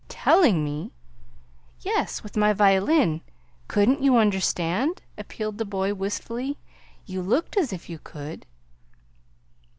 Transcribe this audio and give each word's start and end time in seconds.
"Telling 0.09 0.63
me!" 0.63 0.93
"Yes, 1.81 2.23
with 2.23 2.35
my 2.35 2.53
violin. 2.53 3.21
COULDn't 3.67 4.01
you 4.01 4.17
understand?" 4.17 5.03
appealed 5.15 5.59
the 5.59 5.63
boy 5.63 5.93
wistfully. 5.93 6.57
"You 7.05 7.21
looked 7.21 7.55
as 7.55 7.71
if 7.71 7.87
you 7.87 7.99
could!" 7.99 8.47